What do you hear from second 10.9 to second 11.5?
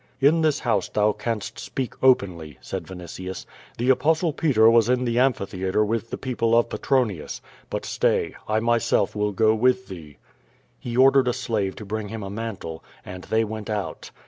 ordered a